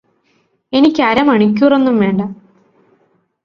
എനിക്ക് 0.73 1.01
അരമണിക്കൂറൊന്നും 1.03 1.99
വേണ്ട 1.99 2.21